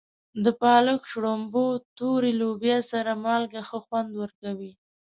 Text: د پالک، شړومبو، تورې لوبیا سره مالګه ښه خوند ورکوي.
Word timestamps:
د 0.43 0.45
پالک، 0.61 1.01
شړومبو، 1.11 1.65
تورې 1.97 2.31
لوبیا 2.41 2.77
سره 2.91 3.11
مالګه 3.25 3.61
ښه 3.67 3.77
خوند 3.85 4.09
ورکوي. 4.21 4.71